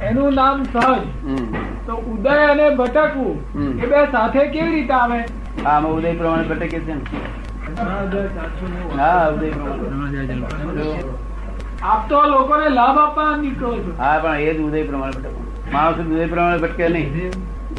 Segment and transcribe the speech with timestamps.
[0.00, 1.00] એનું નામ સહજ
[1.86, 3.36] તો ઉદય અને ભટકવું
[3.82, 5.18] એ બે સાથે કેવી રીતે આવે?
[5.64, 6.94] હા આમાં ઉદય પ્રમાણે ભટકે છે
[8.96, 10.94] હા ઉદય પ્રમાણે.
[11.82, 13.92] આપ તો લોકોને લાભ આપવા નીકળો છો.
[13.98, 15.72] હા પણ એ જ ઉદય પ્રમાણે ભટકવું.
[15.72, 17.30] માણસ ઉદય પ્રમાણે ભટકે નહીં.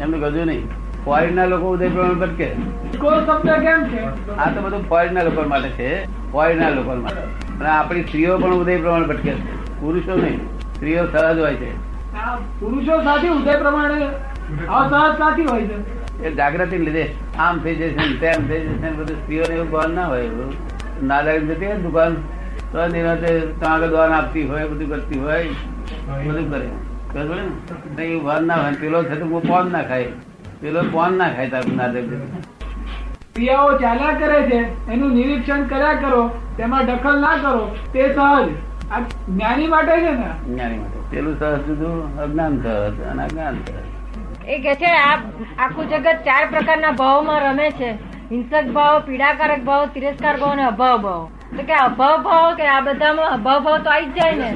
[0.00, 0.66] એમને કહ્યું નહીં.
[1.04, 2.48] ફોરેન ના લોકો ઉદય પ્રમાણે ભટકે.
[2.94, 4.02] શબ્દ કેમ છે?
[4.38, 6.06] આ તો બધું ફોરેન ના લોકો માટે છે.
[6.32, 7.22] ફોરેન ના લોકો માટે.
[7.60, 9.65] અને આપણી સ્ત્રીઓ પણ ઉદય પ્રમાણે ભટકે છે.
[9.80, 10.40] પુરુષો નહીં
[10.76, 11.70] સ્ત્રીઓ સહજ હોય છે.
[12.60, 14.06] પુરુષો સાથે ઉદય પ્રમાણે
[14.78, 15.76] અસહજ સાથી હોય છે.
[16.22, 17.04] એ જાગૃતિ લીધે
[17.38, 20.52] આમ થઈ જશે તેમ થઈ જશે બધું સ્ત્રીઓને એવું ભાન ના હોય એવું
[21.02, 22.18] નાદારી જતી હોય દુકાન.
[22.72, 25.40] તો નિરાંતે ત્યાં દોન આપતી હોય બધું કરતી હોય
[26.24, 26.66] બધું કરે.
[27.96, 28.04] ને?
[28.04, 28.76] એવું ભાન ના હોય.
[28.82, 30.10] પેલો છે તો પોન ના ખાય.
[30.60, 32.44] પેલો પોન ના ખાય તારું ના જતી
[33.34, 34.58] ક્રિયાઓ ચાલ્યા કરે છે
[34.92, 36.20] એનું નિરીક્ષણ કર્યા કરો
[36.56, 37.58] તેમાં દખલ ના કરો
[37.92, 38.48] તે સહજ.
[38.86, 40.26] જ્ઞાની માટે છે ને?
[40.48, 40.98] જ્ઞાની માટે.
[41.10, 43.56] પેલું સહજ જુદું અજ્ઞાન સહજ અને અજ્ઞાન
[44.48, 47.88] એ કે છે આખું જગત ચાર પ્રકારના ભાવમાં રમે છે.
[48.30, 51.24] હિંસક ભાવ પીડાકારક ભાવ તિરસ્કાર ભાવ અને અભાવ ભાવ.
[51.56, 54.50] તો કે અભાવ ભાવ કે આ બધામાં અભાવ ભાવ તો આવી જ જાય ને?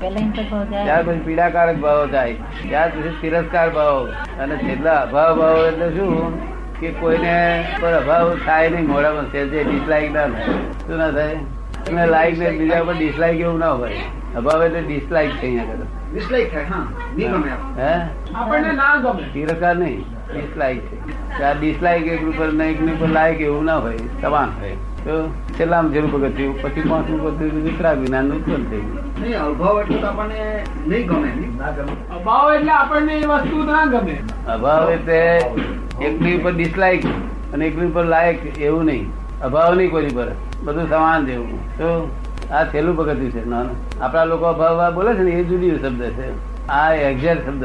[0.00, 0.84] પેલા હિંસક ભાવ જાય.
[0.84, 2.34] ત્યાર પછી પીડાકારક ભાવો થાય
[2.68, 4.12] ત્યાર પછી તિરસ્કાર ભાવ.
[4.40, 6.38] અને છેલ્લા અભાવ ભાવ એટલે શું?
[6.80, 7.34] કે કોઈને
[7.80, 10.62] પર અભાવ થાય નહીં મોઢામાં છે જે ડિસલાઈક ના થાય.
[10.86, 11.42] શું ના થાય?
[11.86, 14.04] તમે લાઈક ને બીજા પર ડિસલાઈક એવું ના હોય.
[14.40, 16.86] અભાવે તો ડિસલાઈક છે અહીંયા આગળ ડિસલાઈક થાય હા.
[17.16, 17.82] નહીં ગમે આપણને.
[17.82, 17.92] હે?
[18.34, 19.24] આપણને ના ગમે.
[19.34, 20.04] તિરસ્કાર નહીં.
[20.30, 20.96] ડિસલાઈક છે.
[21.36, 24.76] ત્યાં ડિસલાઈક એક ઉપર ને એક ઉપર લાયક એવું ના હોય સમાન હોય.
[25.04, 25.14] તો
[25.56, 26.58] છેલ્લામાં જેવું પગથિયું.
[26.64, 29.08] પછી પાંચમું પગથિયું વિતરાગ વિજ્ઞાન ઉત્પન્ન થઈ ગયું.
[29.22, 30.40] નહીં અભાવ એટલે તો આપણને
[30.86, 31.30] નહીં ગમે
[31.62, 31.96] ના ગમે.
[32.18, 34.16] અભાવ એટલે આપણને એ વસ્તુ ના ગમે.
[34.56, 35.18] અભાવ એટલે
[36.06, 37.10] એકની ઉપર ડિસલાઈક
[37.52, 39.10] અને એકની ઉપર લાયક એવું નહીં.
[39.42, 40.28] અભાવ નહીં કોઈની પર.
[40.62, 42.10] બધું સમાન જેવું તો
[42.50, 43.42] આ છેલ્લું પગથિયું છે.
[44.00, 46.28] આપણા લોકો અભાવ બોલે છે ને, એ જુદી શબ્દ છે.
[46.68, 47.64] આ એક્ઝેક્ટ શબ્દ,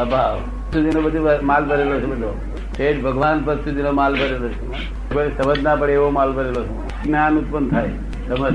[0.00, 0.38] અભાવ.
[0.72, 2.30] સુધીનો બધું માલ ભરેલો છે બધો.
[2.76, 5.36] શેઠ ભગવાન પદ સુધીનો માલ ભરેલો છે.
[5.38, 7.04] સમજ ના પડે એવો માલ ભરેલો છે.
[7.04, 7.88] જ્ઞાન ઉત્પન્ન થાય,
[8.28, 8.54] સમજ.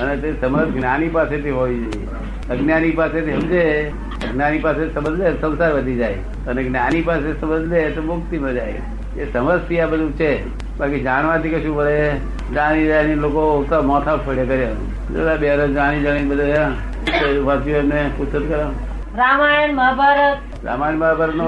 [0.00, 2.06] અને તે સમજ જ્ઞાની પાસેથી હોવી જોઈએ
[2.50, 3.92] અજ્ઞાની પાસેથી સમજે
[4.28, 6.14] અજ્ઞાની પાસે સમજ લે સંસાર વધી જાય.
[6.48, 8.74] અને જ્ઞાની પાસે સમજ લે તો મુક્તિ જાય
[9.16, 10.32] એ સમજથી આ બધું છે.
[10.78, 11.94] બાકી જાણવાથી કશું પડે
[12.54, 14.74] જાણી જાણી લોકો ઉતા મોથા ફોડે કર્યા.
[15.12, 16.70] જોડા બે જાણી જાણી બધા
[17.44, 18.10] વાંચ્યું એમને
[18.48, 18.70] કરો
[19.16, 21.44] રામાયણ મહાભારત રામાયણ મહાભારત નો?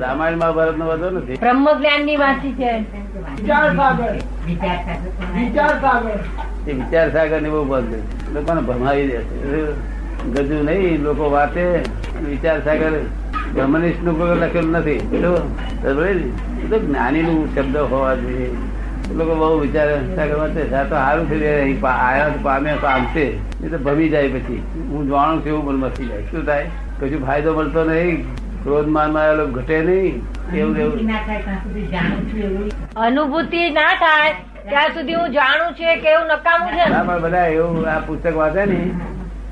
[0.00, 1.34] રામાયણ મહાભારત નો વધુ નથી.
[1.34, 2.72] બ્રહ્મ જ્ઞાનની વાંચી છે.
[2.78, 4.12] વિચાર સાગર
[4.46, 6.18] વિચાર સાગર
[6.68, 7.94] એ વિચાર સાગર ને બહુ બંધ
[8.34, 9.99] લોકોને ભમાવી દે છે.
[10.26, 11.80] ગજુ નહીં લોકો વાતે
[12.28, 12.90] વિચાર સાગર
[13.54, 14.98] બ્રહ્મનિષ્ઠનું કોઈ લખેલું નથી?
[16.70, 18.50] તો જ્ઞાની નું શબ્દ હોવા જોઈએ.
[19.14, 23.22] લોકો બહુ વિચાર સાગર વાંચે છે આ તો સારું પા- આયા પામે તો આમશે
[23.64, 24.62] એ તો ભમી જાય પછી.
[24.88, 26.22] હું જાણું છું એવું મન મસી જાય.
[26.22, 26.66] શું થાય?
[27.00, 30.22] કશું ફાયદો મળતો નહીં ક્રોધ માનમાં આવેલો ઘટે નહીં
[30.54, 31.00] એવું એવું.
[32.96, 34.32] અનુભૂતિ ના થાય
[34.68, 37.20] ત્યાં સુધી હું જાણું છે કે એવું નકામું છે.
[37.20, 38.90] બધા એવું આ પુસ્તક વાંચે ને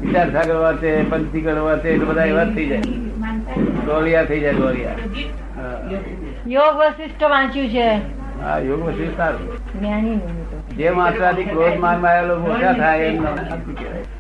[0.00, 2.80] વિચાર સાગર વાંચે પંચીકરણ વાંચે એટલે બધા એવા થઈ જાય.
[3.86, 4.94] ગોળિયા થઈ જાય ગોળિયા.
[6.46, 7.88] યોગ વશિષ્ઠ વાંચ્યું છે.
[8.42, 9.46] હા યોગ વશિષ્ઠ સારું.
[10.76, 13.26] જે માત્રાથી ક્રોધ માનમાં મોટા થાય એમ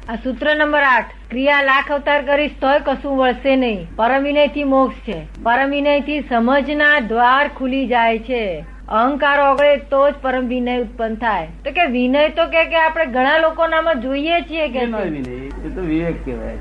[0.08, 3.86] આ સૂત્ર નંબર આઠ ક્રિયા લાખ અવતાર કરીશ તોય કશું વળશે નહીં.
[3.96, 5.18] પરમ વિનયથી મોક્ષ છે.
[5.42, 8.44] પરમ વિનયથી સમજના દ્વાર ખુલી જાય છે.
[8.88, 11.48] અહંકાર ઓગળે તો જ પરમ વિનય ઉત્પન્ન થાય.
[11.64, 15.30] તો કે વિનય તો કે આપણે ઘણા લોકોનામાં જોઈએ છીએ કે વિનય.
[15.30, 16.56] એ તો વિવેક કહેવાય.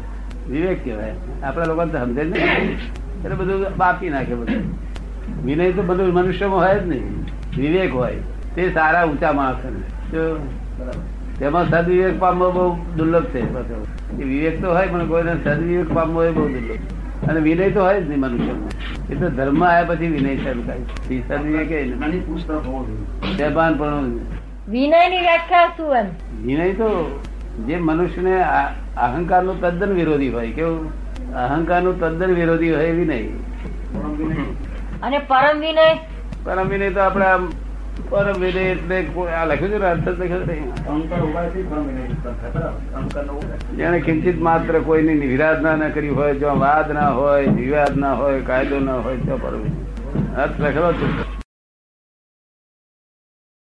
[0.50, 1.14] વિવેક કહેવાય.
[1.44, 2.76] આપણા લોકો સમજે નહીં.
[3.24, 4.64] એટલે બધું બાપી નાખે બધું.
[5.46, 7.22] વિનય તો બધું મનુષ્યમાં હોય જ નહીં.
[7.58, 8.16] વિવેક હોય.
[8.56, 9.58] તે સારા ઊંચા માણસ
[11.40, 13.42] તેમાં સદવિવેક પામવો બહુ દુર્લભ છે.
[14.24, 18.09] વિવેક તો હોય પણ કોઈને સદવિવેક પામવો એ બહુ દુર્લભ અને વિનય તો હોય જ
[18.09, 19.13] નહીં મનુષ્ય.
[19.13, 20.79] એ તો ધર્મ આવ્યા પછી વિનય શરૂ થાય.
[24.69, 25.09] વિનય.
[25.09, 26.05] ની વ્યાખ્યા શું એમ?
[26.45, 27.19] વિનય તો
[27.67, 28.44] જે મનુષ્યને
[28.97, 31.08] અહંકારનું તદ્દન વિરોધી હોય કેવું?
[31.34, 33.20] અહંકારનું તદ્દન વિરોધી હોય વિનય.
[35.03, 35.99] અને પરમ વિનય?
[36.43, 37.49] પરમ વિનય તો આપણે આમ
[38.09, 40.40] પરમ વિનય એટલે કોઈ- આ લખ્યું છે ને અર્થ લખ્યો.
[43.78, 48.41] જેને કિંચિત માત્ર કોઈની વિરાધના ના કરી હોય જો વાદ ના હોય વિવાદ ના હોય
[48.41, 49.64] કાયદો ના હોય તો પરમ.
[50.38, 51.27] અર્થ લખેલો છે